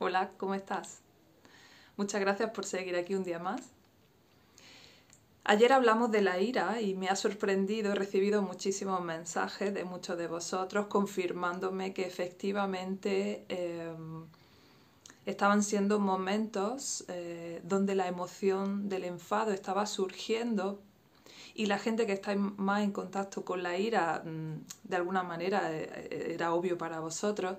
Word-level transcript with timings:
Hola, 0.00 0.30
¿cómo 0.36 0.54
estás? 0.54 1.00
Muchas 1.96 2.20
gracias 2.20 2.52
por 2.52 2.64
seguir 2.64 2.94
aquí 2.94 3.16
un 3.16 3.24
día 3.24 3.40
más. 3.40 3.62
Ayer 5.42 5.72
hablamos 5.72 6.12
de 6.12 6.22
la 6.22 6.38
ira 6.38 6.80
y 6.80 6.94
me 6.94 7.08
ha 7.08 7.16
sorprendido, 7.16 7.90
he 7.90 7.94
recibido 7.96 8.40
muchísimos 8.40 9.02
mensajes 9.02 9.74
de 9.74 9.82
muchos 9.82 10.16
de 10.16 10.28
vosotros 10.28 10.86
confirmándome 10.86 11.94
que 11.94 12.06
efectivamente 12.06 13.44
em, 13.48 14.24
estaban 15.26 15.64
siendo 15.64 15.98
momentos 15.98 17.04
eh, 17.08 17.60
donde 17.64 17.96
la 17.96 18.06
emoción 18.06 18.88
del 18.88 19.02
enfado 19.02 19.50
estaba 19.50 19.84
surgiendo 19.86 20.80
y 21.56 21.66
la 21.66 21.80
gente 21.80 22.06
que 22.06 22.12
está 22.12 22.36
más 22.36 22.84
en 22.84 22.92
contacto 22.92 23.44
con 23.44 23.64
la 23.64 23.76
ira, 23.76 24.22
mm, 24.24 24.88
de 24.88 24.96
alguna 24.96 25.24
manera 25.24 25.72
eh, 25.74 26.34
era 26.34 26.54
obvio 26.54 26.78
para 26.78 27.00
vosotros, 27.00 27.56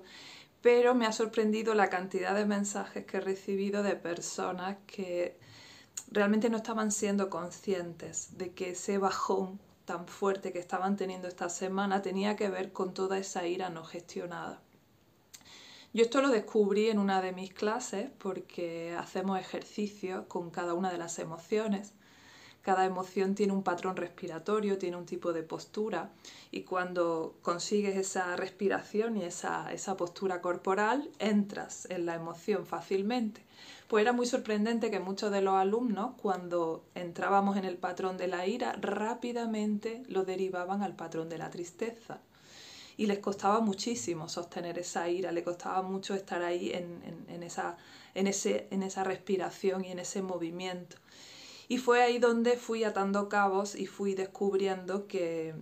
pero 0.62 0.94
me 0.94 1.06
ha 1.06 1.12
sorprendido 1.12 1.74
la 1.74 1.88
cantidad 1.88 2.34
de 2.34 2.44
mensajes 2.44 3.06
que 3.06 3.18
he 3.18 3.20
recibido 3.20 3.82
de 3.82 3.96
personas 3.96 4.76
que 4.86 5.38
realmente 6.10 6.50
no 6.50 6.58
estaban 6.58 6.92
siendo 6.92 7.30
conscientes 7.30 8.36
de 8.36 8.52
que 8.52 8.70
ese 8.70 8.98
bajón 8.98 9.60
tan 9.84 10.06
fuerte 10.06 10.52
que 10.52 10.58
estaban 10.58 10.96
teniendo 10.96 11.28
esta 11.28 11.48
semana 11.48 12.02
tenía 12.02 12.36
que 12.36 12.48
ver 12.48 12.72
con 12.72 12.94
toda 12.94 13.18
esa 13.18 13.46
ira 13.46 13.70
no 13.70 13.84
gestionada. 13.84 14.60
Yo 15.92 16.04
esto 16.04 16.20
lo 16.20 16.28
descubrí 16.28 16.88
en 16.88 16.98
una 16.98 17.20
de 17.20 17.32
mis 17.32 17.52
clases 17.52 18.10
porque 18.18 18.94
hacemos 18.96 19.40
ejercicio 19.40 20.28
con 20.28 20.50
cada 20.50 20.74
una 20.74 20.92
de 20.92 20.98
las 20.98 21.18
emociones 21.18 21.94
cada 22.62 22.84
emoción 22.84 23.34
tiene 23.34 23.52
un 23.52 23.62
patrón 23.62 23.96
respiratorio, 23.96 24.76
tiene 24.76 24.96
un 24.96 25.06
tipo 25.06 25.32
de 25.32 25.42
postura 25.42 26.10
y 26.50 26.62
cuando 26.62 27.34
consigues 27.42 27.96
esa 27.96 28.36
respiración 28.36 29.16
y 29.16 29.24
esa, 29.24 29.72
esa 29.72 29.96
postura 29.96 30.40
corporal, 30.40 31.08
entras 31.18 31.86
en 31.90 32.04
la 32.06 32.14
emoción 32.14 32.66
fácilmente. 32.66 33.42
Pues 33.88 34.02
era 34.02 34.12
muy 34.12 34.26
sorprendente 34.26 34.90
que 34.90 35.00
muchos 35.00 35.32
de 35.32 35.40
los 35.40 35.54
alumnos, 35.54 36.12
cuando 36.20 36.84
entrábamos 36.94 37.56
en 37.56 37.64
el 37.64 37.76
patrón 37.76 38.18
de 38.18 38.28
la 38.28 38.46
ira, 38.46 38.72
rápidamente 38.80 40.02
lo 40.06 40.24
derivaban 40.24 40.82
al 40.82 40.94
patrón 40.94 41.28
de 41.28 41.38
la 41.38 41.50
tristeza. 41.50 42.20
Y 42.96 43.06
les 43.06 43.18
costaba 43.20 43.60
muchísimo 43.60 44.28
sostener 44.28 44.78
esa 44.78 45.08
ira, 45.08 45.32
le 45.32 45.42
costaba 45.42 45.80
mucho 45.80 46.14
estar 46.14 46.42
ahí 46.42 46.70
en, 46.70 47.24
en, 47.28 47.42
esa, 47.42 47.78
en, 48.14 48.26
ese, 48.26 48.68
en 48.70 48.82
esa 48.82 49.02
respiración 49.02 49.84
y 49.84 49.90
en 49.90 49.98
ese 49.98 50.20
movimiento. 50.20 50.96
Y 51.70 51.78
fue 51.78 52.02
ahí 52.02 52.18
donde 52.18 52.56
fui 52.56 52.82
atando 52.82 53.28
cabos 53.28 53.76
y 53.76 53.86
fui 53.86 54.16
descubriendo 54.16 55.06
que, 55.06 55.54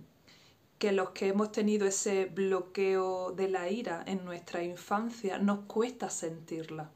que 0.79 0.91
los 0.91 1.11
que 1.11 1.27
hemos 1.27 1.51
tenido 1.51 1.85
ese 1.85 2.25
bloqueo 2.25 3.31
de 3.31 3.47
la 3.47 3.69
ira 3.69 4.03
en 4.07 4.25
nuestra 4.25 4.63
infancia 4.63 5.37
nos 5.37 5.65
cuesta 5.65 6.09
sentirla. 6.09 6.89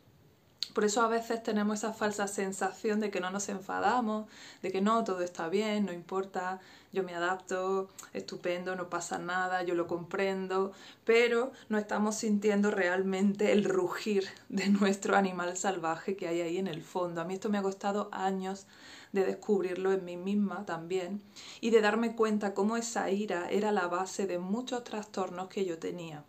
Por 0.74 0.86
eso 0.86 1.02
a 1.02 1.08
veces 1.08 1.44
tenemos 1.44 1.80
esa 1.80 1.94
falsa 1.94 2.28
sensación 2.28 3.00
de 3.00 3.12
que 3.12 3.20
no 3.20 3.30
nos 3.30 3.48
enfadamos, 3.50 4.28
de 4.64 4.72
que 4.72 4.82
no, 4.82 5.04
todo 5.04 5.22
está 5.22 5.48
bien, 5.48 5.86
no 5.86 5.94
importa, 5.94 6.60
yo 6.92 7.04
me 7.04 7.14
adapto, 7.14 7.90
estupendo, 8.12 8.76
no 8.76 8.90
pasa 8.90 9.20
nada, 9.20 9.62
yo 9.62 9.76
lo 9.76 9.86
comprendo, 9.86 10.72
pero 11.06 11.52
no 11.70 11.78
estamos 11.78 12.16
sintiendo 12.16 12.72
realmente 12.72 13.52
el 13.52 13.66
rugir 13.66 14.26
de 14.50 14.70
nuestro 14.70 15.16
animal 15.16 15.56
salvaje 15.58 16.16
que 16.16 16.28
hay 16.28 16.42
ahí 16.42 16.58
en 16.58 16.68
el 16.68 16.82
fondo. 16.82 17.22
A 17.22 17.26
mí 17.26 17.36
esto 17.36 17.50
me 17.50 17.60
ha 17.60 17.64
costado 17.64 18.10
años 18.12 18.66
de 19.12 19.26
descubrirlo 19.26 19.92
en 19.92 20.04
mí 20.04 20.18
misma 20.18 20.66
también 20.66 21.22
y 21.62 21.70
de 21.70 21.82
darme 21.82 22.16
cuenta 22.16 22.56
cómo 22.56 22.78
esa 22.78 23.12
ira 23.12 23.48
era 23.52 23.72
la 23.72 23.88
base 23.88 24.26
de 24.26 24.40
muchos 24.40 24.84
trastornos 24.84 25.50
que 25.50 25.66
yo 25.66 25.78
tenía, 25.78 26.24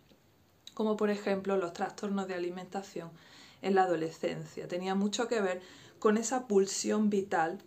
como 0.75 0.95
por 0.97 1.09
ejemplo 1.09 1.57
los 1.57 1.73
trastornos 1.73 2.27
de 2.27 2.35
alimentación 2.35 3.09
en 3.65 3.73
la 3.73 3.83
adolescencia. 3.83 4.67
Tenía 4.67 4.93
mucho 4.93 5.27
que 5.27 5.41
ver 5.41 5.59
con 5.97 6.17
esa 6.17 6.47
pulsión 6.47 7.09
vital, 7.09 7.57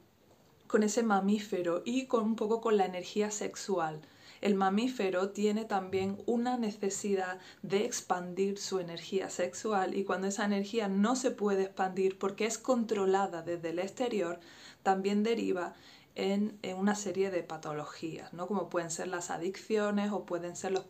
con 0.68 0.84
ese 0.84 1.02
mamífero 1.02 1.82
y 1.84 2.06
con 2.06 2.22
un 2.22 2.36
poco 2.36 2.60
con 2.60 2.76
la 2.76 2.86
energía 2.86 3.32
sexual. 3.32 4.00
El 4.40 4.54
mamífero 4.54 5.30
tiene 5.30 5.64
también 5.64 6.22
una 6.24 6.56
necesidad 6.56 7.40
de 7.62 7.84
expandir 7.84 8.58
su 8.58 8.78
energía 8.78 9.28
sexual 9.28 9.96
y 9.96 10.04
cuando 10.04 10.28
esa 10.28 10.44
energía 10.44 10.86
no 10.86 11.16
se 11.16 11.32
puede 11.32 11.64
expandir 11.64 12.16
porque 12.16 12.46
es 12.46 12.58
controlada 12.58 13.42
desde 13.42 13.70
el 13.70 13.80
exterior, 13.80 14.38
también 14.84 15.24
deriva 15.24 15.74
en, 16.14 16.60
una 16.76 16.94
serie 16.94 17.32
de 17.32 17.42
patologías, 17.42 18.32
¿no? 18.32 18.46
como 18.46 18.70
pueden 18.70 18.92
ser 18.92 19.08
las 19.08 19.30
adicciones 19.30 20.12
o 20.12 20.24
pueden 20.24 20.54
ser 20.54 20.70
los, 20.70 20.86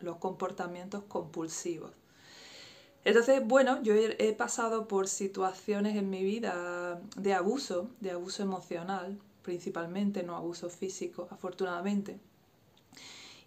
los 0.00 0.16
comportamientos 0.18 1.04
compulsivos. 1.04 2.01
Entonces, 3.04 3.44
bueno, 3.44 3.82
yo 3.82 3.94
he, 3.94 4.32
pasado 4.32 4.86
por 4.86 5.08
situaciones 5.08 5.96
en 5.96 6.08
mi 6.08 6.22
vida 6.22 7.00
de 7.16 7.34
abuso, 7.34 7.90
de 8.00 8.12
abuso 8.12 8.44
emocional, 8.44 9.18
principalmente, 9.42 10.22
no 10.22 10.36
abuso 10.36 10.70
físico, 10.70 11.26
afortunadamente. 11.30 12.20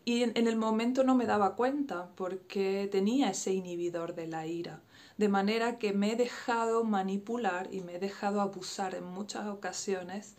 Y 0.03 0.23
en, 0.23 0.35
el 0.35 0.57
momento 0.57 1.05
no 1.05 1.15
me 1.15 1.25
daba 1.25 1.55
cuenta 1.55 2.09
porque 2.15 2.89
tenía 2.91 3.29
ese 3.29 3.53
inhibidor 3.53 4.13
de 4.13 4.27
la 4.27 4.45
ira. 4.45 4.81
De 5.17 5.29
manera 5.29 5.77
que 5.77 5.93
me 5.93 6.11
he 6.11 6.15
dejado 6.17 6.83
manipular 6.83 7.69
y 7.73 7.79
me 7.79 7.95
he 7.95 7.99
dejado 7.99 8.41
abusar 8.41 8.93
en 8.93 9.05
muchas 9.05 9.47
ocasiones 9.47 10.35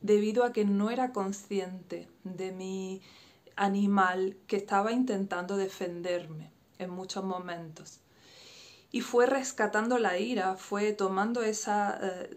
debido 0.00 0.42
a 0.42 0.52
que 0.52 0.64
no 0.64 0.90
era 0.90 1.12
consciente 1.12 2.08
de 2.24 2.50
mi 2.50 3.02
animal 3.56 4.36
que 4.46 4.56
estaba 4.56 4.90
intentando 4.90 5.58
defenderme 5.58 6.50
en 6.78 6.90
muchos 6.90 7.22
momentos 7.22 8.00
y 8.94 9.00
fue 9.00 9.26
rescatando 9.26 9.98
la 9.98 10.18
ira, 10.20 10.54
fue 10.54 10.92
tomando 10.92 11.42
esa, 11.42 11.98
eh, 12.00 12.30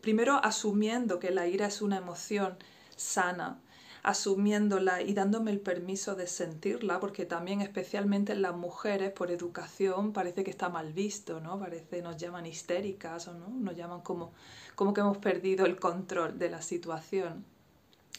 primero 0.00 0.40
asumiendo 0.42 1.20
que 1.20 1.30
la 1.30 1.46
ira 1.46 1.66
es 1.66 1.82
una 1.82 1.98
emoción 1.98 2.56
sana, 2.96 3.60
asumiéndola 4.02 5.02
y 5.02 5.14
dándome 5.14 5.52
el 5.52 5.60
permiso 5.60 6.16
de 6.16 6.26
sentirla, 6.26 6.98
porque 6.98 7.26
también 7.26 7.60
especialmente 7.60 8.32
en 8.32 8.42
las 8.42 8.56
mujeres 8.56 9.12
por 9.12 9.30
educación 9.30 10.12
parece 10.12 10.42
que 10.42 10.50
está 10.50 10.68
mal 10.68 10.92
visto, 10.92 11.38
¿no? 11.38 11.60
Parece 11.60 12.02
nos 12.02 12.16
llaman 12.16 12.44
histéricas 12.44 13.28
o 13.28 13.34
no, 13.34 13.46
nos 13.48 13.76
llaman 13.76 14.00
como, 14.00 14.32
como 14.74 14.92
que 14.92 15.02
hemos 15.02 15.18
perdido 15.18 15.64
el 15.64 15.78
control 15.78 16.40
de 16.40 16.50
la 16.50 16.60
situación. 16.60 17.44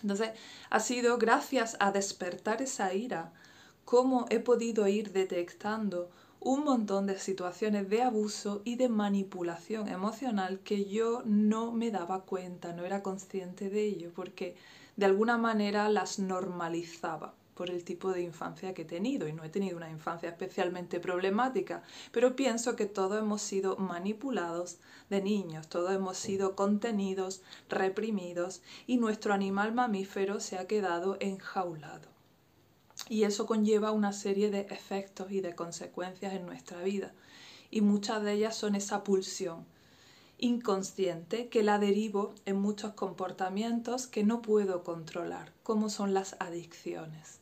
Entonces, 0.01 0.29
ha 0.69 0.79
sido 0.79 1.17
gracias 1.17 1.75
a 1.81 1.91
despertar 1.91 2.61
esa 2.61 2.93
ira 2.93 3.33
cómo 3.83 4.27
he 4.29 4.39
podido 4.39 4.87
ir 4.87 5.11
detectando 5.11 6.09
un 6.43 6.63
montón 6.63 7.05
de 7.05 7.19
situaciones 7.19 7.87
de 7.87 8.01
abuso 8.01 8.63
y 8.65 8.75
de 8.75 8.89
manipulación 8.89 9.87
emocional 9.87 10.59
que 10.61 10.85
yo 10.85 11.21
no 11.23 11.71
me 11.71 11.91
daba 11.91 12.23
cuenta, 12.23 12.73
no 12.73 12.83
era 12.83 13.03
consciente 13.03 13.69
de 13.69 13.85
ello, 13.85 14.11
porque 14.15 14.55
de 14.95 15.05
alguna 15.05 15.37
manera 15.37 15.87
las 15.89 16.17
normalizaba 16.17 17.35
por 17.53 17.69
el 17.69 17.83
tipo 17.83 18.11
de 18.11 18.23
infancia 18.23 18.73
que 18.73 18.81
he 18.81 18.85
tenido 18.85 19.27
y 19.27 19.33
no 19.33 19.43
he 19.43 19.49
tenido 19.49 19.77
una 19.77 19.91
infancia 19.91 20.29
especialmente 20.29 20.99
problemática, 20.99 21.83
pero 22.11 22.35
pienso 22.35 22.75
que 22.75 22.87
todos 22.87 23.19
hemos 23.19 23.43
sido 23.43 23.77
manipulados 23.77 24.79
de 25.11 25.21
niños, 25.21 25.67
todos 25.67 25.91
hemos 25.91 26.17
sido 26.17 26.55
contenidos, 26.55 27.43
reprimidos 27.69 28.63
y 28.87 28.97
nuestro 28.97 29.35
animal 29.35 29.75
mamífero 29.75 30.39
se 30.39 30.57
ha 30.57 30.65
quedado 30.65 31.17
enjaulado 31.19 32.10
y 33.11 33.25
eso 33.25 33.45
conlleva 33.45 33.91
una 33.91 34.13
serie 34.13 34.49
de 34.51 34.61
efectos 34.69 35.33
y 35.33 35.41
de 35.41 35.53
consecuencias 35.53 36.33
en 36.33 36.45
nuestra 36.45 36.81
vida 36.81 37.11
y 37.69 37.81
muchas 37.81 38.23
de 38.23 38.31
ellas 38.31 38.55
son 38.55 38.73
esa 38.73 39.03
pulsión 39.03 39.65
inconsciente 40.37 41.49
que 41.49 41.61
la 41.61 41.77
derivo 41.77 42.33
en 42.45 42.55
muchos 42.55 42.93
comportamientos 42.93 44.07
que 44.07 44.23
no 44.23 44.41
puedo 44.41 44.85
controlar, 44.85 45.51
como 45.61 45.89
son 45.89 46.13
las 46.13 46.37
adicciones. 46.39 47.40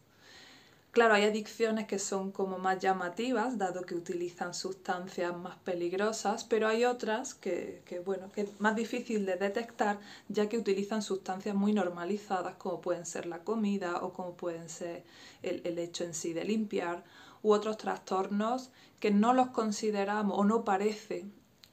Claro, 0.92 1.14
hay 1.14 1.24
adicciones 1.24 1.86
que 1.86 2.00
son 2.00 2.32
como 2.32 2.58
más 2.58 2.80
llamativas, 2.80 3.60
dado 3.60 3.84
que 3.84 3.94
utilizan 3.94 4.56
sustancias 4.56 5.38
más 5.38 5.58
peligrosas, 5.60 6.44
pero 6.44 6.68
hay 6.68 6.84
otras 6.84 7.36
que, 7.36 7.84
bueno, 8.06 8.32
que 8.32 8.41
es 8.41 8.59
más 8.59 8.76
difícil 8.76 9.24
de 9.28 9.36
detectar, 9.36 10.00
ya 10.30 10.50
que 10.50 10.58
utilizan 10.58 11.03
sustancias 11.03 11.53
muy 11.53 11.74
normalizadas, 11.74 12.56
como 12.56 12.82
pueden 12.82 13.06
ser 13.06 13.28
la 13.28 13.44
comida 13.44 13.97
o 14.02 14.14
como 14.14 14.34
pueden 14.34 14.68
ser 14.68 15.03
el, 15.44 15.78
hecho 15.78 16.06
en 16.06 16.16
sí 16.16 16.34
de 16.34 16.44
limpiar, 16.44 17.03
u 17.44 17.52
otros 17.53 17.78
trastornos 17.78 18.72
que 19.00 19.12
no 19.12 19.34
los 19.34 19.50
consideramos 19.50 20.40
o 20.40 20.44
no 20.44 20.64
parece 20.66 21.26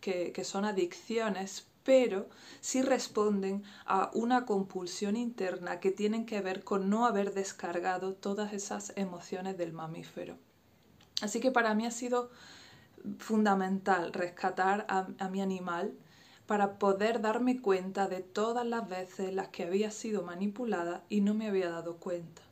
que, 0.02 0.32
que 0.32 0.44
son 0.44 0.66
adicciones, 0.66 1.66
pero 1.86 2.28
sí 2.60 2.82
responden 2.82 3.62
a 3.86 4.10
una 4.12 4.44
compulsión 4.44 5.16
interna 5.16 5.78
que 5.78 5.92
tienen 5.92 6.26
que 6.26 6.40
ver 6.40 6.64
con 6.64 6.90
no 6.90 7.06
haber 7.06 7.32
descargado 7.32 8.12
todas 8.12 8.52
esas 8.52 8.92
emociones 8.96 9.56
del 9.56 9.72
mamífero. 9.72 10.36
Así 11.22 11.38
que 11.38 11.52
para 11.52 11.74
mí 11.74 11.86
ha 11.86 11.92
sido 11.92 12.30
fundamental 13.18 14.12
rescatar 14.12 14.84
a, 14.88 15.28
mi 15.28 15.40
animal 15.40 15.94
para 16.46 16.78
poder 16.80 17.20
darme 17.20 17.62
cuenta 17.62 18.08
de 18.08 18.20
todas 18.20 18.66
las 18.66 18.88
veces 18.88 19.32
las 19.32 19.48
que 19.48 19.62
había 19.62 19.92
sido 19.92 20.24
manipulada 20.24 21.04
y 21.08 21.20
no 21.20 21.34
me 21.34 21.46
había 21.46 21.70
dado 21.70 21.98
cuenta. 21.98 22.42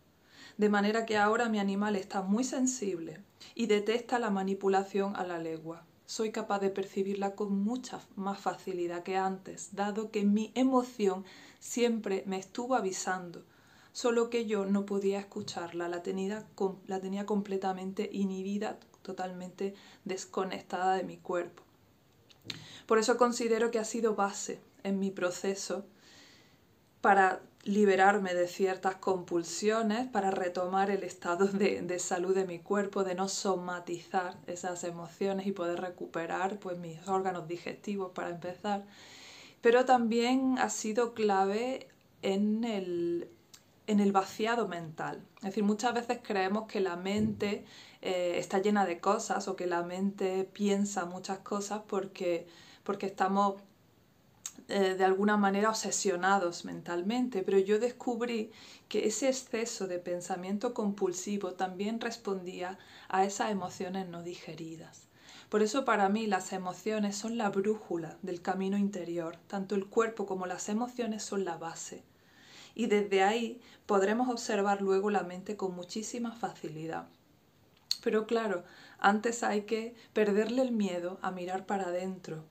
De 0.59 0.69
manera 0.69 1.07
que 1.07 1.19
ahora 1.19 1.49
mi 1.49 1.59
animal 1.59 1.97
está 1.97 2.23
muy 2.23 2.45
sensible 2.45 3.21
y 3.57 3.67
detesta 3.67 4.21
la 4.21 4.31
manipulación 4.31 5.17
a 5.17 5.25
la 5.25 5.39
legua 5.39 5.85
soy 6.07 6.31
capaz 6.31 6.59
de 6.61 6.71
percibirla 6.71 7.35
con 7.35 7.59
mucha 7.65 8.01
más 8.17 8.39
facilidad 8.39 9.03
que 9.03 9.17
antes, 9.17 9.75
dado 9.75 10.11
que 10.11 10.25
mi 10.25 10.53
emoción 10.55 11.25
siempre 11.59 12.23
me 12.27 12.39
estuvo 12.39 12.75
avisando, 12.75 13.43
solo 13.93 14.29
que 14.29 14.47
yo 14.47 14.67
no 14.67 14.85
podía 14.85 15.19
escucharla, 15.19 15.89
la 15.89 16.03
tenía, 16.03 16.47
la 16.87 17.01
tenía 17.01 17.27
completamente 17.27 18.11
inhibida, 18.13 18.79
totalmente 19.03 19.75
desconectada 20.05 20.97
de 20.97 21.05
mi 21.05 21.17
cuerpo. 21.17 21.63
Por 22.87 22.99
eso 22.99 23.17
considero 23.17 23.71
que 23.71 23.79
ha 23.79 23.85
sido 23.85 24.15
base 24.15 24.61
en 24.83 24.99
mi 24.99 25.11
proceso 25.11 25.87
para 27.01 27.41
liberarme 27.65 28.35
de 28.35 28.47
ciertas 28.47 28.97
compulsiones, 28.97 30.07
para 30.09 30.31
retomar 30.31 30.91
el 30.91 31.03
estado 31.03 31.47
de, 31.47 31.99
salud 31.99 32.35
de 32.35 32.47
mi 32.47 32.59
cuerpo, 32.59 33.05
de 33.05 33.15
no 33.15 33.29
somatizar 33.29 34.37
esas 34.47 34.85
emociones 34.85 35.47
y 35.47 35.53
poder 35.53 35.81
recuperar 35.81 36.59
pues, 36.59 36.79
mis 36.79 37.07
órganos 37.09 37.49
digestivos 37.49 38.13
para 38.13 38.31
empezar. 38.31 38.85
Pero 39.61 39.85
también 39.87 40.59
ha 40.59 40.69
sido 40.69 41.15
clave 41.15 41.89
en 42.21 42.65
el, 42.65 43.29
en 43.87 44.01
el 44.01 44.13
vaciado 44.13 44.69
mental. 44.69 45.23
Es 45.37 45.45
decir, 45.45 45.65
muchas 45.65 45.95
veces 45.95 46.21
creemos 46.23 46.67
que 46.67 46.81
la 46.81 46.97
mente 46.97 47.65
eh, 48.03 48.35
está 48.39 48.59
llena 48.59 48.85
de 48.85 49.01
cosas 49.01 49.49
o 49.49 49.57
que 49.57 49.67
la 49.67 49.83
mente 49.83 50.49
piensa 50.53 51.07
muchas 51.07 51.39
cosas 51.39 51.81
porque, 51.87 52.47
porque 52.83 53.07
estamos 53.07 53.63
eh, 54.69 54.95
de 54.95 55.05
alguna 55.05 55.37
manera 55.37 55.69
obsesionados 55.69 56.65
mentalmente, 56.65 57.43
pero 57.43 57.59
yo 57.59 57.79
descubrí 57.79 58.51
que 58.89 59.07
ese 59.07 59.29
exceso 59.29 59.87
de 59.87 59.99
pensamiento 59.99 60.73
compulsivo 60.73 61.53
también 61.53 62.01
respondía 62.01 62.79
a 63.09 63.25
esas 63.25 63.51
emociones 63.51 64.09
no 64.09 64.23
digeridas. 64.23 65.09
Por 65.49 65.63
eso 65.63 65.85
para 65.85 66.09
mí 66.09 66.27
las 66.27 66.53
emociones 66.53 67.17
son 67.17 67.37
la 67.37 67.51
brújula 67.51 68.17
del 68.23 68.41
camino 68.41 68.79
interior, 68.79 69.37
tanto 69.47 69.75
el 69.75 69.87
cuerpo 69.87 70.27
como 70.27 70.47
las 70.47 70.69
emociones 70.69 71.23
son 71.23 71.45
la 71.45 71.57
base. 71.57 72.03
Y 72.75 72.87
desde 72.87 73.23
ahí 73.23 73.61
podremos 73.87 74.29
observar 74.29 74.83
luego 74.83 75.11
la 75.11 75.23
mente 75.23 75.57
con 75.57 75.77
muchísima 75.77 76.33
facilidad. 76.33 77.07
Pero 78.03 78.27
claro, 78.27 78.65
antes 78.99 79.43
hay 79.43 79.63
que 79.63 79.95
perderle 80.13 80.63
el 80.63 80.73
miedo 80.73 81.19
a 81.23 81.31
mirar 81.31 81.67
para 81.67 81.85
adentro, 81.85 82.45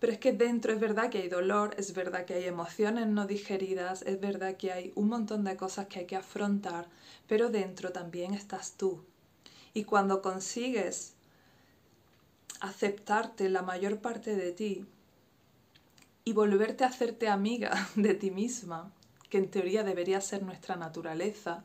pero 0.00 0.14
es 0.14 0.18
que 0.18 0.32
dentro 0.32 0.72
es 0.72 0.80
verdad 0.80 1.10
que 1.10 1.18
hay 1.18 1.28
dolor, 1.28 1.74
es 1.76 1.92
verdad 1.92 2.24
que 2.24 2.34
hay 2.34 2.44
emociones 2.44 3.06
no 3.06 3.26
digeridas, 3.26 4.00
es 4.02 4.18
verdad 4.18 4.56
que 4.56 4.72
hay 4.72 4.92
un 4.96 5.08
montón 5.08 5.44
de 5.44 5.56
cosas 5.56 5.86
que 5.88 6.00
hay 6.00 6.06
que 6.06 6.16
afrontar, 6.16 6.88
pero 7.28 7.50
dentro 7.50 7.92
también 7.92 8.32
estás 8.32 8.72
tú. 8.78 9.04
Y 9.74 9.84
cuando 9.84 10.22
consigues 10.22 11.12
aceptarte 12.60 13.50
la 13.50 13.62
mayor 13.62 13.98
parte 13.98 14.34
de 14.36 14.52
ti 14.52 14.86
y 16.24 16.32
volverte 16.32 16.84
a 16.84 16.88
hacerte 16.88 17.28
amiga 17.28 17.88
de 17.94 18.14
ti 18.14 18.30
misma, 18.30 18.90
que 19.28 19.36
en 19.36 19.50
teoría 19.50 19.84
debería 19.84 20.22
ser 20.22 20.42
nuestra 20.42 20.76
naturaleza, 20.76 21.62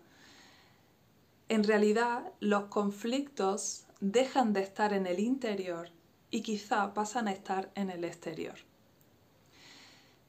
en 1.48 1.64
realidad 1.64 2.34
los 2.42 2.66
conflictos 2.66 3.86
dejan 4.02 4.52
de 4.52 4.62
estar 4.62 4.92
en 4.92 5.08
el 5.08 5.20
interior 5.20 5.90
y 6.36 6.42
quizá 6.42 6.94
pasan 6.94 7.30
a 7.30 7.32
estar 7.32 7.72
en 7.76 7.90
el 7.90 8.04
exterior. 8.04 8.56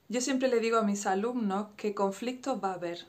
Yo 0.09 0.21
siempre 0.21 0.47
le 0.47 0.61
digo 0.61 0.79
a 0.79 0.85
mis 0.85 1.05
alumnos 1.05 1.71
que 1.77 1.97
conflictos 1.97 2.63
va 2.63 2.71
a 2.71 2.75
haber. 2.75 3.07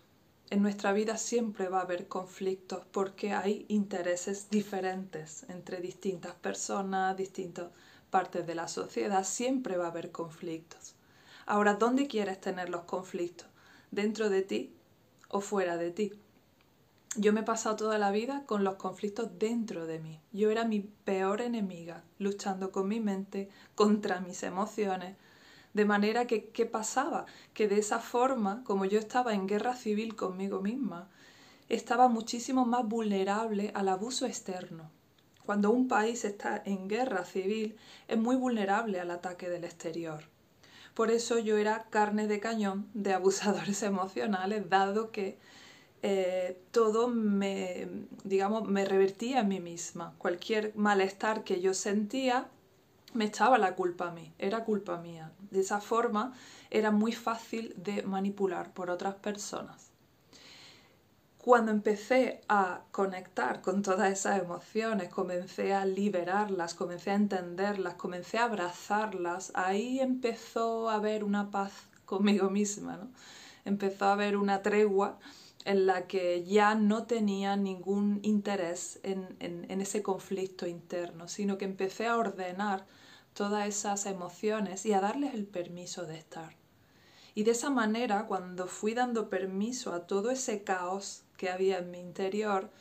En 0.49 0.63
nuestra 0.63 0.93
vida 0.93 1.15
siempre 1.17 1.69
va 1.69 1.77
a 1.77 1.83
haber 1.83 2.07
conflictos 2.07 2.83
porque 2.91 3.33
hay 3.33 3.67
intereses 3.67 4.49
diferentes 4.49 5.45
entre 5.47 5.79
distintas 5.79 6.33
personas, 6.33 7.15
distintas 7.15 7.67
partes 8.09 8.47
de 8.47 8.55
la 8.55 8.67
sociedad. 8.67 9.23
Siempre 9.23 9.77
va 9.77 9.85
a 9.85 9.91
haber 9.91 10.11
conflictos. 10.11 10.95
Ahora, 11.45 11.75
¿dónde 11.75 12.07
quieres 12.07 12.41
tener 12.41 12.69
los 12.69 12.85
conflictos? 12.85 13.47
¿Dentro 13.91 14.31
de 14.31 14.41
ti 14.41 14.73
o 15.29 15.39
fuera 15.39 15.77
de 15.77 15.91
ti? 15.91 16.13
Yo 17.19 17.33
me 17.33 17.39
he 17.39 17.43
pasado 17.43 17.75
toda 17.75 17.97
la 17.97 18.11
vida 18.11 18.43
con 18.45 18.63
los 18.63 18.75
conflictos 18.75 19.39
dentro 19.39 19.87
de 19.87 19.97
mí. 19.97 20.21
Yo 20.33 20.51
era 20.51 20.65
mi 20.65 20.81
peor 20.81 21.41
enemiga, 21.41 22.03
luchando 22.19 22.71
con 22.71 22.87
mi 22.87 22.99
mente 22.99 23.49
contra 23.73 24.21
mis 24.21 24.43
emociones. 24.43 25.17
De 25.73 25.83
manera 25.83 26.27
que, 26.27 26.49
¿qué 26.49 26.67
pasaba? 26.67 27.25
Que 27.55 27.67
de 27.67 27.79
esa 27.79 27.97
forma, 27.97 28.63
como 28.63 28.85
yo 28.85 28.99
estaba 28.99 29.33
en 29.33 29.47
guerra 29.47 29.75
civil 29.75 30.15
conmigo 30.15 30.61
misma, 30.61 31.09
estaba 31.69 32.07
muchísimo 32.07 32.65
más 32.65 32.85
vulnerable 32.87 33.71
al 33.73 33.89
abuso 33.89 34.27
externo. 34.27 34.91
Cuando 35.43 35.71
un 35.71 35.87
país 35.87 36.23
está 36.23 36.61
en 36.65 36.87
guerra 36.87 37.25
civil, 37.25 37.77
es 38.07 38.17
muy 38.19 38.35
vulnerable 38.35 38.99
al 38.99 39.09
ataque 39.09 39.49
del 39.49 39.63
exterior. 39.63 40.23
Por 40.93 41.09
eso 41.09 41.39
yo 41.39 41.57
era 41.57 41.85
carne 41.89 42.27
de 42.27 42.39
cañón 42.39 42.91
de 42.93 43.13
abusadores 43.13 43.81
emocionales, 43.91 44.69
dado 44.69 45.11
que 45.11 45.39
eh, 46.09 46.57
todo 46.71 47.09
me, 47.09 47.89
digamos, 48.23 48.65
me 48.65 48.85
revertía 48.85 49.41
en 49.41 49.49
mí 49.49 49.59
misma. 49.59 50.13
Cualquier 50.17 50.71
malestar 50.73 51.43
que 51.43 51.59
yo 51.59 51.73
sentía 51.73 52.47
me 53.13 53.25
echaba 53.25 53.57
la 53.57 53.75
culpa 53.75 54.07
a 54.07 54.11
mí, 54.11 54.31
era 54.39 54.63
culpa 54.63 55.01
mía. 55.01 55.33
De 55.51 55.59
esa 55.59 55.81
forma 55.81 56.33
era 56.69 56.91
muy 56.91 57.11
fácil 57.11 57.73
de 57.75 58.03
manipular 58.03 58.73
por 58.73 58.89
otras 58.89 59.15
personas. 59.15 59.91
Cuando 61.39 61.71
empecé 61.73 62.39
a 62.47 62.83
conectar 62.91 63.61
con 63.61 63.81
todas 63.81 64.09
esas 64.09 64.41
emociones, 64.41 65.09
comencé 65.09 65.73
a 65.73 65.85
liberarlas, 65.85 66.73
comencé 66.73 67.11
a 67.11 67.15
entenderlas, 67.15 67.95
comencé 67.95 68.37
a 68.37 68.45
abrazarlas, 68.45 69.51
ahí 69.55 69.99
empezó 69.99 70.89
a 70.89 70.95
haber 70.95 71.25
una 71.25 71.51
paz 71.51 71.73
conmigo 72.05 72.49
misma, 72.49 72.95
¿no? 72.95 73.09
empezó 73.65 74.05
a 74.05 74.13
haber 74.13 74.37
una 74.37 74.61
tregua 74.61 75.19
en 75.67 75.85
la 75.85 76.07
que 76.07 76.45
ya 76.45 76.75
no 76.75 77.07
tenía 77.07 77.57
ningún 77.57 78.21
interés 78.23 79.01
en, 79.03 79.35
en, 79.41 79.81
ese 79.81 80.01
conflicto 80.01 80.65
interno, 80.65 81.27
sino 81.27 81.57
que 81.57 81.65
empecé 81.65 82.07
a 82.07 82.15
ordenar 82.15 82.85
todas 83.33 83.67
esas 83.67 84.05
emociones 84.05 84.85
y 84.85 84.93
a 84.93 85.01
darles 85.01 85.33
el 85.33 85.45
permiso 85.45 86.05
de 86.05 86.17
estar. 86.17 86.55
Y 87.35 87.43
de 87.43 87.51
esa 87.51 87.69
manera, 87.69 88.27
cuando 88.27 88.67
fui 88.67 88.93
dando 88.93 89.29
permiso 89.29 89.93
a 89.93 90.07
todo 90.07 90.31
ese 90.31 90.63
caos 90.63 91.23
que 91.35 91.49
había 91.49 91.79
en 91.79 91.91
mi 91.91 91.99
interior, 91.99 92.71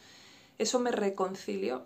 eso 0.58 0.78
me 0.78 0.92
reconcilió 0.92 1.84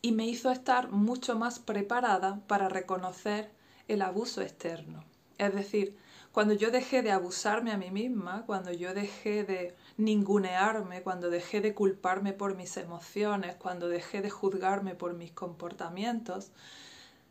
y 0.00 0.12
me 0.12 0.28
hizo 0.28 0.52
estar 0.52 0.92
mucho 0.92 1.36
más 1.36 1.58
preparada 1.58 2.40
para 2.46 2.68
reconocer 2.68 3.50
el 3.88 4.02
abuso 4.02 4.42
externo. 4.42 5.02
Es 5.38 5.52
decir, 5.52 5.98
cuando 6.38 6.54
yo 6.54 6.70
dejé 6.70 7.02
de 7.02 7.10
abusarme 7.10 7.72
a 7.72 7.76
mí 7.76 7.90
misma, 7.90 8.44
cuando 8.46 8.70
yo 8.70 8.94
dejé 8.94 9.42
de 9.42 9.74
ningunearme, 9.96 11.02
cuando 11.02 11.30
dejé 11.30 11.60
de 11.60 11.74
culparme 11.74 12.32
por 12.32 12.54
mis 12.54 12.76
emociones, 12.76 13.56
cuando 13.56 13.88
dejé 13.88 14.22
de 14.22 14.30
juzgarme 14.30 14.94
por 14.94 15.14
mis 15.14 15.32
comportamientos, 15.32 16.52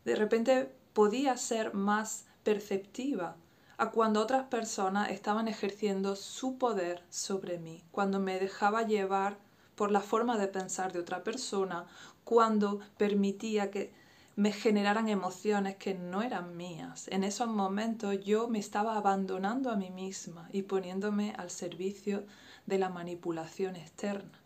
de 0.04 0.14
repente 0.14 0.70
podía 0.92 1.38
ser 1.38 1.72
más 1.72 2.26
perceptiva 2.42 3.36
a 3.78 3.92
cuando 3.92 4.20
otras 4.20 4.44
personas 4.48 5.10
estaban 5.10 5.48
ejerciendo 5.48 6.14
su 6.14 6.58
poder 6.58 7.02
sobre 7.08 7.56
mí, 7.56 7.82
cuando 7.90 8.20
me 8.20 8.38
dejaba 8.38 8.82
llevar 8.82 9.38
por 9.74 9.90
la 9.90 10.02
forma 10.02 10.36
de 10.36 10.48
pensar 10.48 10.92
de 10.92 10.98
otra 10.98 11.24
persona, 11.24 11.86
cuando 12.24 12.80
permitía 12.98 13.70
que 13.70 13.90
me 14.38 14.52
generaran 14.52 15.08
emociones 15.08 15.74
que 15.78 15.94
no 15.94 16.22
eran 16.22 16.56
mías. 16.56 17.08
En 17.08 17.24
esos 17.24 17.48
momentos 17.48 18.24
yo 18.24 18.46
me 18.46 18.60
estaba 18.60 18.96
abandonando 18.96 19.68
a 19.68 19.74
mí 19.74 19.90
misma 19.90 20.48
y 20.52 20.62
poniéndome 20.62 21.34
al 21.36 21.50
servicio 21.50 22.24
de 22.64 22.78
la 22.78 22.88
manipulación 22.88 23.74
externa. 23.74 24.38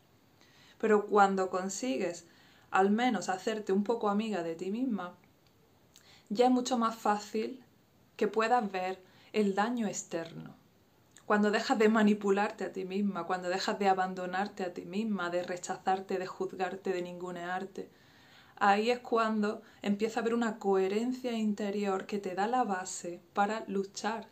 Pero 0.79 1.05
cuando 1.05 1.51
consigues 1.51 2.25
al 2.71 2.91
menos 2.91 3.29
hacerte 3.29 3.75
un 3.75 3.85
poco 3.85 4.09
amiga 4.09 4.43
de 4.43 4.55
ti 4.55 4.71
misma, 4.71 5.13
ya 6.31 6.47
es 6.47 6.51
mucho 6.51 6.79
más 6.79 6.97
fácil 6.97 7.63
que 8.17 8.29
puedas 8.29 8.73
ver 8.73 8.99
el 9.35 9.55
daño 9.55 9.87
externo. 9.87 10.55
Cuando 11.27 11.51
dejas 11.51 11.79
de 11.79 11.91
manipularte 11.91 12.65
a 12.65 12.73
ti 12.73 12.87
misma, 12.87 13.27
cuando 13.27 13.51
dejas 13.51 13.79
de 13.79 13.91
abandonarte 13.91 14.65
a 14.65 14.73
ti 14.73 14.87
misma, 14.87 15.29
de 15.29 15.43
rechazarte, 15.43 16.19
de 16.19 16.27
juzgarte, 16.27 16.95
de 16.95 17.03
ningunearte, 17.03 17.91
ahí 18.63 18.93
es 18.93 19.01
cuando 19.01 19.61
empieza 19.83 20.21
a 20.21 20.23
haber 20.23 20.35
una 20.35 20.61
coherencia 20.61 21.33
interior 21.33 22.07
que 22.07 22.19
te 22.19 22.37
da 22.37 22.47
la 22.47 22.63
base 22.63 23.21
para 23.33 23.65
luchar 23.67 24.29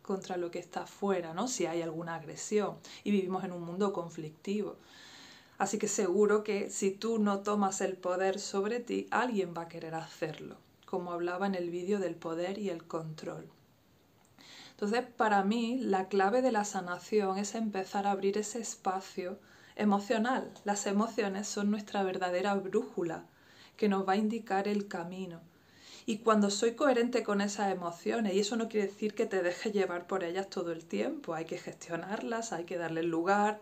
contra 0.00 0.38
lo 0.38 0.50
que 0.50 0.58
está 0.58 0.84
afuera, 0.84 1.34
¿no? 1.34 1.48
Si 1.48 1.66
hay 1.66 1.82
alguna 1.82 2.14
agresión 2.14 2.78
y 3.04 3.10
vivimos 3.10 3.44
en 3.44 3.52
un 3.52 3.62
mundo 3.62 3.92
conflictivo. 3.92 4.76
Así 5.58 5.76
que 5.76 5.88
seguro 5.88 6.44
que 6.44 6.70
si 6.70 6.92
tú 6.92 7.18
no 7.18 7.40
tomas 7.40 7.82
el 7.82 7.98
poder 7.98 8.40
sobre 8.40 8.80
ti, 8.80 9.06
alguien 9.10 9.52
va 9.54 9.62
a 9.62 9.68
querer 9.68 9.94
hacerlo, 9.94 10.56
como 10.86 11.12
hablaba 11.12 11.46
en 11.46 11.54
el 11.54 11.68
vídeo 11.68 11.98
del 11.98 12.14
poder 12.14 12.58
y 12.58 12.70
el 12.70 12.84
control. 12.84 13.50
Entonces, 14.70 15.04
para 15.04 15.44
mí, 15.44 15.76
la 15.78 16.08
clave 16.08 16.40
de 16.40 16.52
la 16.52 16.64
sanación 16.64 17.36
es 17.36 17.54
empezar 17.54 18.06
a 18.06 18.12
abrir 18.12 18.38
ese 18.38 18.60
espacio 18.60 19.38
emocional. 19.76 20.50
Las 20.64 20.86
emociones 20.86 21.46
son 21.46 21.70
nuestra 21.70 22.02
verdadera 22.02 22.54
brújula 22.54 23.26
que 23.76 23.88
nos 23.88 24.08
va 24.08 24.14
a 24.14 24.16
indicar 24.16 24.68
el 24.68 24.88
camino. 24.88 25.40
Y 26.06 26.18
cuando 26.18 26.50
soy 26.50 26.74
coherente 26.74 27.22
con 27.22 27.40
esas 27.40 27.72
emociones, 27.72 28.34
y 28.34 28.40
eso 28.40 28.56
no 28.56 28.68
quiere 28.68 28.88
decir 28.88 29.14
que 29.14 29.24
te 29.24 29.42
dejes 29.42 29.72
llevar 29.72 30.06
por 30.06 30.22
ellas 30.22 30.50
todo 30.50 30.70
el 30.70 30.84
tiempo, 30.84 31.34
hay 31.34 31.46
que 31.46 31.56
gestionarlas, 31.56 32.52
hay 32.52 32.64
que 32.64 32.76
darles 32.76 33.06
lugar, 33.06 33.60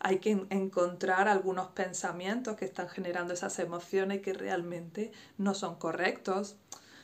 hay 0.00 0.18
que 0.18 0.46
encontrar 0.50 1.28
algunos 1.28 1.68
pensamientos 1.68 2.56
que 2.56 2.64
están 2.64 2.88
generando 2.88 3.34
esas 3.34 3.58
emociones 3.60 4.20
que 4.20 4.32
realmente 4.32 5.12
no 5.38 5.54
son 5.54 5.76
correctos. 5.76 6.56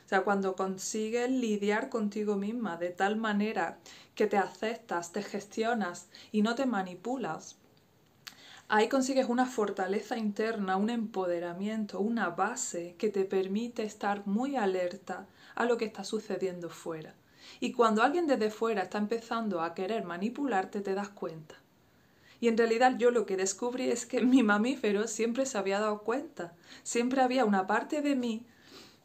O 0.05 0.09
sea, 0.09 0.21
cuando 0.21 0.55
consigues 0.55 1.29
lidiar 1.31 1.89
contigo 1.89 2.35
misma 2.35 2.75
de 2.75 2.89
tal 2.89 3.15
manera 3.15 3.77
que 4.15 4.27
te 4.27 4.37
aceptas, 4.37 5.13
te 5.13 5.23
gestionas 5.23 6.07
y 6.31 6.41
no 6.41 6.55
te 6.55 6.65
manipulas, 6.65 7.55
Ahí 8.69 8.87
consigues 8.87 9.27
una 9.27 9.45
fortaleza 9.45 10.17
interna, 10.17 10.77
un 10.77 10.89
empoderamiento, 10.89 11.99
una 11.99 12.29
base 12.29 12.95
que 12.97 13.09
te 13.09 13.25
permite 13.25 13.83
estar 13.83 14.25
muy 14.25 14.55
alerta 14.55 15.27
a 15.53 15.65
lo 15.65 15.77
que 15.77 15.85
está 15.85 16.03
sucediendo 16.03 16.69
fuera. 16.69 17.13
Y 17.59 17.73
cuando 17.73 18.01
alguien 18.01 18.25
desde 18.25 18.49
fuera 18.49 18.83
está 18.83 18.97
empezando 18.97 19.61
a 19.61 19.73
querer 19.73 20.05
manipularte, 20.05 20.81
te 20.81 20.95
das 20.95 21.09
cuenta. 21.09 21.55
Y 22.39 22.47
en 22.47 22.57
realidad 22.57 22.97
yo 22.97 23.11
lo 23.11 23.25
que 23.25 23.37
descubrí 23.37 23.89
es 23.89 24.05
que 24.05 24.21
mi 24.25 24.43
mamífero 24.43 25.07
siempre 25.07 25.45
se 25.45 25.57
había 25.57 25.79
dado 25.79 25.99
cuenta. 25.99 26.53
Siempre 26.83 27.21
había 27.21 27.45
una 27.45 27.67
parte 27.67 28.01
de 28.01 28.15
mí 28.15 28.45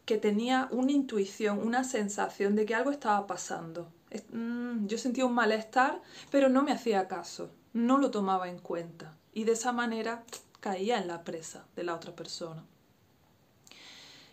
que 0.07 0.19
tenía 0.19 0.69
una 0.71 0.93
intuición, 0.93 1.59
una 1.59 1.85
sensación 1.85 2.55
de 2.55 2.65
que 2.65 2.75
algo 2.75 2.93
estaba 2.93 3.27
pasando. 3.27 3.93
Mm, 4.33 4.87
yo 4.87 4.97
sentía 4.97 5.27
un 5.27 5.35
malestar, 5.35 6.01
pero 6.31 6.49
no 6.49 6.63
me 6.63 6.73
hacía 6.73 7.09
caso, 7.09 7.51
no 7.75 7.99
lo 7.99 8.11
tomaba 8.11 8.49
en 8.49 8.59
cuenta 8.59 9.18
y 9.39 9.45
de 9.45 9.53
esa 9.53 9.71
manera 9.71 10.25
caía 10.59 10.99
en 10.99 11.07
la 11.07 11.23
presa 11.23 11.65
de 11.77 11.85
la 11.85 11.95
otra 11.95 12.17
persona. 12.17 12.65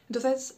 Entonces, 0.10 0.58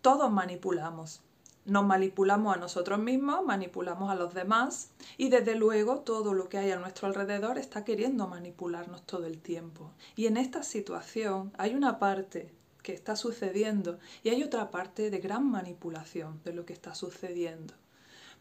todos 0.00 0.32
manipulamos. 0.32 1.20
Nos 1.66 1.84
manipulamos 1.84 2.56
a 2.56 2.58
nosotros 2.58 2.98
mismos, 2.98 3.44
manipulamos 3.44 4.10
a 4.10 4.14
los 4.14 4.32
demás 4.32 4.88
y 5.18 5.28
desde 5.28 5.56
luego 5.56 6.00
todo 6.00 6.32
lo 6.32 6.48
que 6.48 6.56
hay 6.56 6.70
a 6.70 6.78
nuestro 6.78 7.06
alrededor 7.06 7.58
está 7.58 7.84
queriendo 7.84 8.26
manipularnos 8.26 9.02
todo 9.02 9.26
el 9.26 9.42
tiempo. 9.42 9.90
Y 10.16 10.24
en 10.24 10.38
esta 10.38 10.62
situación 10.62 11.52
hay 11.58 11.74
una 11.74 11.98
parte 11.98 12.50
que 12.82 12.94
está 12.94 13.14
sucediendo 13.14 13.98
y 14.22 14.30
hay 14.30 14.42
otra 14.42 14.70
parte 14.70 15.10
de 15.10 15.18
gran 15.18 15.50
manipulación 15.50 16.40
de 16.44 16.54
lo 16.54 16.64
que 16.64 16.72
está 16.72 16.94
sucediendo. 16.94 17.74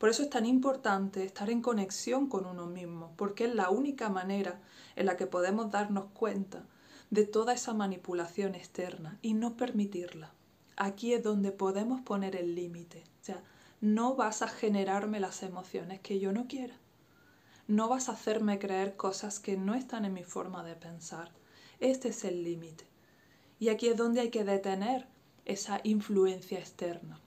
Por 0.01 0.09
eso 0.09 0.23
es 0.23 0.31
tan 0.31 0.47
importante 0.47 1.23
estar 1.23 1.51
en 1.51 1.61
conexión 1.61 2.27
con 2.27 2.47
uno 2.47 2.65
mismo, 2.65 3.13
porque 3.17 3.45
es 3.45 3.53
la 3.53 3.69
única 3.69 4.09
manera 4.09 4.59
en 4.95 5.05
la 5.05 5.15
que 5.15 5.27
podemos 5.27 5.69
darnos 5.69 6.05
cuenta 6.15 6.65
de 7.11 7.23
toda 7.27 7.53
esa 7.53 7.75
manipulación 7.75 8.55
externa 8.55 9.19
y 9.21 9.35
no 9.35 9.55
permitirla. 9.55 10.33
Aquí 10.75 11.13
es 11.13 11.21
donde 11.21 11.51
podemos 11.51 12.01
poner 12.01 12.35
el 12.35 12.55
límite. 12.55 13.03
O 13.29 13.33
no 13.81 14.15
vas 14.15 14.41
a 14.41 14.47
generarme 14.47 15.19
las 15.19 15.43
emociones 15.43 15.99
que 15.99 16.19
yo 16.19 16.31
no 16.31 16.47
quiera. 16.47 16.73
No 17.67 17.87
vas 17.87 18.09
a 18.09 18.13
hacerme 18.13 18.57
creer 18.57 18.95
cosas 18.97 19.39
que 19.39 19.55
no 19.55 19.75
están 19.75 20.05
en 20.05 20.13
mi 20.13 20.23
forma 20.23 20.63
de 20.63 20.75
pensar. 20.75 21.29
Este 21.79 22.07
es 22.07 22.23
el 22.23 22.43
límite. 22.43 22.87
Y 23.59 23.69
aquí 23.69 23.89
es 23.89 23.97
donde 23.97 24.21
hay 24.21 24.31
que 24.31 24.45
detener 24.45 25.05
esa 25.45 25.79
influencia 25.83 26.57
externa. 26.57 27.21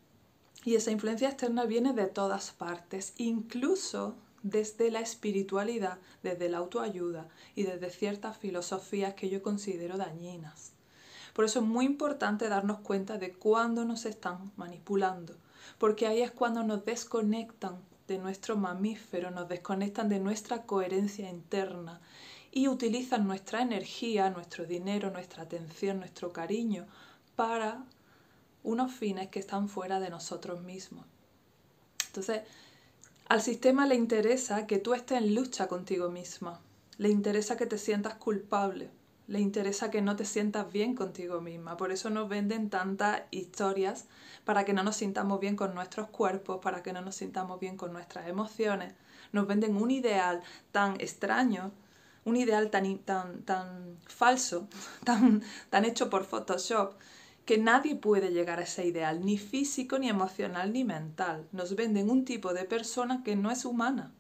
Y 0.65 0.77
esa 0.77 0.91
influencia 0.91 1.29
externa 1.29 1.65
viene 1.65 1.93
de 1.93 2.07
todas 2.07 2.51
partes, 2.53 3.13
incluso 3.17 4.17
desde 4.43 4.91
la 4.91 5.01
espiritualidad, 5.01 5.99
desde 6.23 6.49
la 6.49 6.59
autoayuda 6.59 7.29
y 7.55 7.65
desde 7.65 7.91
ciertas 7.91 8.37
filosofías 8.37 9.15
que 9.15 9.29
yo 9.29 9.43
considero 9.43 9.97
dañinas. 9.97 10.73
Por 11.33 11.45
eso 11.45 11.61
es 11.61 11.65
muy 11.67 11.87
importante 11.87 12.49
darnos 12.49 12.79
cuenta 12.81 13.19
de 13.19 13.33
cuándo 13.33 13.85
nos 13.85 14.05
están 14.05 14.53
manipulando, 14.57 15.35
porque 15.79 16.07
ahí 16.07 16.23
es 16.23 16.31
cuando 16.31 16.63
nos 16.63 16.85
desconectan 16.85 17.83
de 18.07 18.19
nuestro 18.19 18.57
mamífero, 18.57 19.31
nos 19.31 19.49
desconectan 19.49 20.09
de 20.09 20.21
nuestra 20.21 20.63
coherencia 20.63 21.29
interna 21.29 22.01
y 22.53 22.69
utilizan 22.69 23.27
nuestra 23.27 23.63
energía, 23.63 24.31
nuestro 24.31 24.65
dinero, 24.65 25.11
nuestra 25.11 25.43
atención, 25.43 25.99
nuestro 25.99 26.33
cariño 26.33 26.87
para 27.35 27.85
unos 28.65 28.93
fines 28.93 29.29
que 29.29 29.39
están 29.39 29.69
fuera 29.69 30.01
de 30.01 30.11
nosotros 30.11 30.63
mismos. 30.63 31.07
Entonces, 32.07 32.43
al 33.29 33.41
sistema 33.41 33.87
le 33.87 33.95
interesa 33.95 34.67
que 34.67 34.79
tú 34.79 34.95
estés 34.95 35.19
en 35.19 35.35
lucha 35.35 35.69
contigo 35.69 36.11
misma, 36.11 36.61
le 36.99 37.09
interesa 37.09 37.57
que 37.57 37.67
te 37.67 37.79
sientas 37.79 38.15
culpable, 38.15 38.91
le 39.27 39.41
interesa 39.41 39.91
que 39.91 40.03
no 40.03 40.17
te 40.17 40.25
sientas 40.25 40.71
bien 40.71 40.95
contigo 40.95 41.41
misma. 41.41 41.77
Por 41.77 41.93
eso 41.93 42.11
nos 42.11 42.29
venden 42.29 42.69
tantas 42.69 43.23
historias 43.31 44.07
para 44.45 44.65
que 44.65 44.75
no 44.75 44.83
nos 44.83 44.97
sintamos 44.97 45.41
bien 45.41 45.57
con 45.57 45.75
nuestros 45.75 46.09
cuerpos, 46.09 46.61
para 46.63 46.83
que 46.83 46.93
no 46.93 47.01
nos 47.01 47.17
sintamos 47.17 47.59
bien 47.59 47.77
con 47.77 47.93
nuestras 47.93 48.29
emociones. 48.29 48.95
Nos 49.33 49.47
venden 49.47 49.77
un 49.77 49.91
ideal 49.91 50.43
tan 50.73 51.01
extraño, 51.01 51.73
un 52.25 52.37
ideal 52.37 52.71
tan, 52.71 52.99
tan, 52.99 53.43
tan 53.43 53.97
falso, 54.07 54.69
tan, 55.05 55.43
tan 55.71 55.85
hecho 55.85 56.11
por 56.11 56.25
Photoshop, 56.25 56.95
que 57.45 57.59
nadie 57.59 57.95
puede 57.95 58.31
llegar 58.33 58.59
a 58.59 58.63
ese 58.63 58.87
ideal, 58.87 59.25
ni 59.25 59.37
físico, 59.37 59.99
ni 59.99 60.09
emocional, 60.09 60.73
ni 60.73 60.85
mental. 60.85 61.47
Nos 61.53 61.77
venden 61.77 62.11
un 62.11 62.25
tipo 62.25 62.55
de 62.55 62.65
persona 62.65 63.23
que 63.23 63.37
no 63.37 63.51
es 63.51 63.65
humana. 63.65 64.13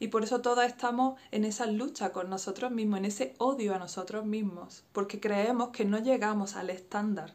Y 0.00 0.08
por 0.08 0.24
eso 0.24 0.40
todos 0.40 0.64
estamos 0.64 1.18
en 1.30 1.44
esa 1.44 1.66
lucha 1.66 2.10
con 2.10 2.28
nosotros 2.28 2.72
mismos, 2.72 2.98
en 2.98 3.04
ese 3.04 3.34
odio 3.38 3.74
a 3.74 3.78
nosotros 3.78 4.26
mismos, 4.26 4.82
porque 4.92 5.20
creemos 5.20 5.68
que 5.68 5.84
no 5.84 5.98
llegamos 5.98 6.56
al 6.56 6.70
estándar. 6.70 7.34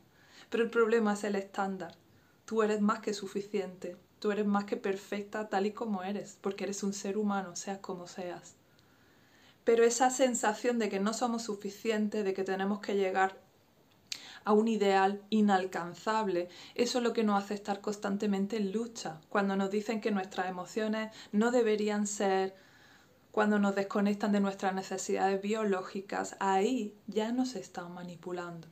Pero 0.50 0.64
el 0.64 0.70
problema 0.70 1.14
es 1.14 1.24
el 1.24 1.36
estándar. 1.36 1.96
Tú 2.46 2.62
eres 2.62 2.82
más 2.82 3.00
que 3.00 3.14
suficiente, 3.14 3.96
tú 4.20 4.32
eres 4.32 4.46
más 4.46 4.66
que 4.66 4.76
perfecta 4.76 5.48
tal 5.48 5.66
y 5.66 5.72
como 5.72 6.04
eres, 6.04 6.38
porque 6.42 6.66
eres 6.66 6.84
un 6.84 6.94
ser 6.94 7.18
humano, 7.18 7.56
seas 7.56 7.80
como 7.80 8.06
seas. 8.06 8.56
Pero 9.64 9.84
esa 9.84 10.10
sensación 10.10 10.78
de 10.78 10.90
que 10.90 11.00
no 11.00 11.14
somos 11.14 11.44
suficientes, 11.44 12.26
de 12.26 12.34
que 12.34 12.44
tenemos 12.44 12.80
que 12.80 12.96
llegar 12.96 13.38
a 14.50 14.54
un 14.54 14.68
ideal 14.68 15.22
inalcanzable. 15.30 16.50
Eso 16.74 16.98
es 16.98 17.04
lo 17.04 17.14
que 17.14 17.24
nos 17.24 17.44
hace 17.44 17.54
estar 17.54 17.82
constantemente 17.82 18.58
en 18.58 18.72
lucha. 18.72 19.22
Cuando 19.30 19.56
nos 19.56 19.70
dicen 19.70 20.02
que 20.02 20.10
nuestras 20.10 20.50
emociones 20.50 21.16
no 21.32 21.52
deberían 21.52 22.08
ser, 22.08 22.56
cuando 23.32 23.60
nos 23.60 23.76
desconectan 23.76 24.32
de 24.32 24.40
nuestras 24.40 24.74
necesidades 24.74 25.40
biológicas, 25.40 26.36
ahí 26.40 26.96
ya 27.06 27.32
nos 27.32 27.54
están 27.56 27.94
manipulando 27.94 28.68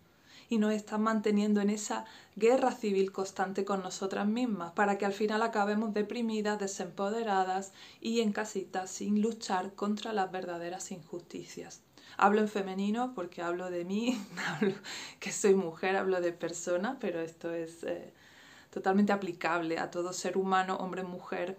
y 0.49 0.57
nos 0.57 0.73
están 0.73 1.03
manteniendo 1.03 1.61
en 1.61 1.69
esa 1.69 2.05
guerra 2.35 2.71
civil 2.71 3.11
constante 3.11 3.63
con 3.63 3.83
nosotras 3.83 4.25
mismas 4.25 4.71
para 4.71 4.97
que 4.97 5.05
al 5.05 5.13
final 5.13 5.43
acabemos 5.43 5.93
deprimidas, 5.93 6.57
desempoderadas 6.57 7.71
y 8.01 8.21
en 8.21 8.31
casitas 8.31 8.89
sin 8.89 9.21
luchar 9.21 9.75
contra 9.75 10.11
las 10.11 10.31
verdaderas 10.31 10.91
injusticias. 10.91 11.86
Hablo 12.17 12.41
en 12.41 12.47
femenino 12.47 13.13
porque 13.13 13.41
hablo 13.41 13.69
de 13.69 13.85
mí, 13.85 14.19
hablo 14.47 14.73
que 15.19 15.31
soy 15.31 15.53
mujer, 15.53 15.95
hablo 15.95 16.19
de 16.19 16.33
persona, 16.33 16.97
pero 16.99 17.21
esto 17.21 17.53
es 17.53 17.83
eh, 17.83 18.13
totalmente 18.71 19.13
aplicable 19.13 19.77
a 19.77 19.91
todo 19.91 20.13
ser 20.13 20.37
humano, 20.37 20.77
hombre, 20.77 21.03
mujer, 21.03 21.57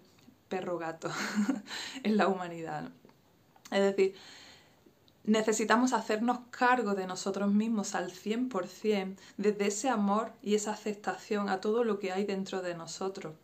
perro, 0.49 0.79
gato, 0.79 1.11
en 2.03 2.17
la 2.17 2.27
humanidad. 2.27 2.91
Es 3.71 3.83
decir, 3.83 4.15
necesitamos 5.25 5.93
hacernos 5.93 6.41
cargo 6.51 6.95
de 6.95 7.07
nosotros 7.07 7.53
mismos 7.53 7.95
al 7.95 8.11
100% 8.11 9.17
desde 9.37 9.67
ese 9.67 9.89
amor 9.89 10.33
y 10.43 10.55
esa 10.55 10.73
aceptación 10.73 11.49
a 11.49 11.61
todo 11.61 11.85
lo 11.85 11.99
que 11.99 12.13
hay 12.13 12.25
dentro 12.25 12.63
de 12.63 12.75
nosotros 12.75 13.35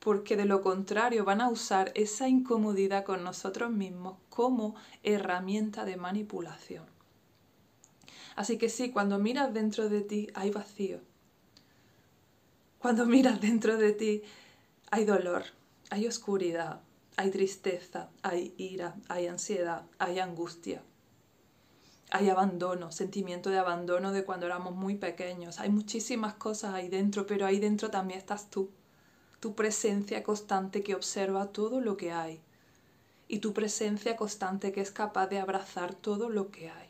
porque 0.00 0.36
de 0.36 0.46
lo 0.46 0.62
contrario 0.62 1.24
van 1.24 1.40
a 1.40 1.50
usar 1.50 1.92
esa 1.94 2.28
incomodidad 2.28 3.04
con 3.04 3.22
nosotros 3.22 3.70
mismos 3.70 4.16
como 4.30 4.74
herramienta 5.02 5.84
de 5.84 5.96
manipulación. 5.96 6.86
Así 8.34 8.56
que 8.56 8.70
sí, 8.70 8.90
cuando 8.90 9.18
miras 9.18 9.52
dentro 9.52 9.88
de 9.88 10.00
ti 10.00 10.28
hay 10.34 10.50
vacío. 10.50 11.00
Cuando 12.78 13.04
miras 13.04 13.40
dentro 13.40 13.76
de 13.76 13.92
ti 13.92 14.22
hay 14.90 15.04
dolor, 15.04 15.44
hay 15.90 16.06
oscuridad, 16.06 16.80
hay 17.16 17.30
tristeza, 17.30 18.08
hay 18.22 18.54
ira, 18.56 18.96
hay 19.08 19.26
ansiedad, 19.26 19.84
hay 19.98 20.18
angustia. 20.18 20.82
Hay 22.12 22.28
abandono, 22.28 22.90
sentimiento 22.90 23.50
de 23.50 23.58
abandono 23.58 24.10
de 24.10 24.24
cuando 24.24 24.46
éramos 24.46 24.74
muy 24.74 24.96
pequeños. 24.96 25.60
Hay 25.60 25.68
muchísimas 25.68 26.34
cosas 26.34 26.74
ahí 26.74 26.88
dentro, 26.88 27.26
pero 27.26 27.46
ahí 27.46 27.60
dentro 27.60 27.90
también 27.90 28.18
estás 28.18 28.50
tú 28.50 28.70
tu 29.40 29.54
presencia 29.54 30.22
constante 30.22 30.82
que 30.82 30.94
observa 30.94 31.46
todo 31.46 31.80
lo 31.80 31.96
que 31.96 32.12
hay 32.12 32.40
y 33.26 33.38
tu 33.38 33.54
presencia 33.54 34.14
constante 34.14 34.70
que 34.70 34.82
es 34.82 34.90
capaz 34.90 35.28
de 35.28 35.38
abrazar 35.38 35.94
todo 35.94 36.28
lo 36.28 36.50
que 36.50 36.68
hay. 36.68 36.88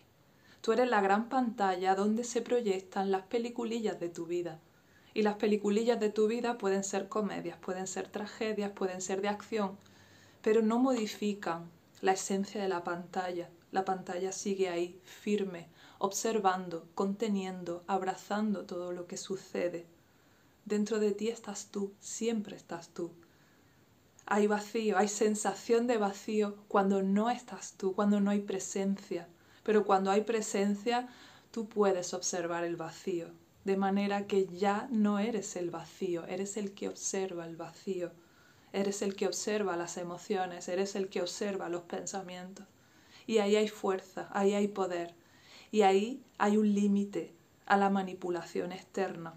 Tú 0.61 0.73
eres 0.73 0.90
la 0.90 1.00
gran 1.00 1.28
pantalla 1.28 1.95
donde 1.95 2.25
se 2.25 2.42
proyectan 2.42 3.12
las 3.12 3.23
peliculillas 3.23 4.00
de 4.00 4.09
tu 4.09 4.26
vida. 4.26 4.59
Y 5.14 5.23
las 5.23 5.37
peliculillas 5.37 6.00
de 6.00 6.11
tu 6.11 6.26
vida 6.26 6.59
pueden 6.59 6.83
ser 6.83 7.09
comedias, 7.09 7.57
pueden 7.59 7.87
ser 7.87 8.09
tragedias, 8.09 8.73
pueden 8.73 9.00
ser 9.00 9.23
de 9.23 9.28
acción, 9.28 9.76
pero 10.42 10.61
no 10.61 10.78
modifican 10.78 11.71
la 12.00 12.12
esencia 12.12 12.61
de 12.61 12.69
la 12.69 12.85
pantalla. 12.85 13.49
La 13.71 13.85
pantalla 13.85 14.33
sigue 14.33 14.69
ahí, 14.69 15.00
firme, 15.04 15.69
observando, 15.99 16.87
conteniendo, 16.95 17.85
abrazando 17.87 18.64
todo 18.64 18.92
lo 18.92 19.07
que 19.07 19.16
sucede. 19.16 19.87
Dentro 20.64 20.99
de 20.99 21.12
ti 21.12 21.29
estás 21.29 21.67
tú, 21.71 21.93
siempre 22.00 22.57
estás 22.57 22.90
tú. 22.90 23.12
Hay 24.26 24.47
vacío, 24.47 24.97
hay 24.99 25.09
sensación 25.09 25.87
de 25.87 25.97
vacío 25.97 26.57
cuando 26.69 27.02
no 27.02 27.31
estás 27.31 27.75
tú, 27.76 27.95
cuando 27.95 28.21
no 28.21 28.31
hay 28.31 28.40
presencia. 28.40 29.29
Pero 29.62 29.85
cuando 29.85 30.11
hay 30.11 30.23
presencia, 30.23 31.09
tú 31.50 31.69
puedes 31.69 32.14
observar 32.14 32.64
el 32.64 32.76
vacío, 32.76 33.29
de 33.64 33.76
manera 33.76 34.26
que 34.26 34.47
ya 34.47 34.88
no 34.90 35.19
eres 35.19 35.57
el 35.57 35.71
vacío, 35.71 36.25
eres 36.26 36.57
el 36.57 36.73
que 36.73 36.88
observa 36.88 37.47
el 37.47 37.57
vacío, 37.57 38.12
eres 38.73 39.02
el 39.02 39.17
que 39.17 39.26
observa 39.26 39.76
las 39.76 39.97
emociones, 39.97 40.69
eres 40.69 40.95
el 40.95 41.09
que 41.09 41.23
observa 41.23 41.69
los 41.69 41.83
pensamientos. 41.83 42.67
Y 43.26 43.38
ahí 43.38 43.57
hay 43.57 43.69
fuerza, 43.69 44.29
ahí 44.33 44.55
hay 44.55 44.69
poder, 44.69 45.14
y 45.71 45.83
ahí 45.83 46.23
hay 46.38 46.57
un 46.57 46.73
límite 46.73 47.35
a 47.67 47.76
la 47.76 47.90
manipulación 47.90 48.73
externa. 48.73 49.35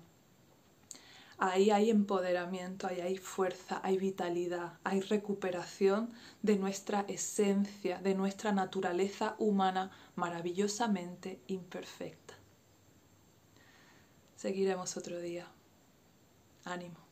Ahí 1.37 1.71
hay 1.71 1.89
empoderamiento, 1.89 2.87
ahí 2.87 3.01
hay 3.01 3.17
fuerza, 3.17 3.81
hay 3.83 3.97
vitalidad, 3.97 4.79
hay 4.83 5.01
recuperación 5.01 6.13
de 6.41 6.57
nuestra 6.57 7.01
esencia, 7.07 7.99
de 7.99 8.15
nuestra 8.15 8.51
naturaleza 8.51 9.35
humana 9.39 9.91
maravillosamente 10.15 11.39
imperfecta. 11.47 12.35
Seguiremos 14.35 14.97
otro 14.97 15.19
día. 15.19 15.47
Ánimo. 16.65 17.02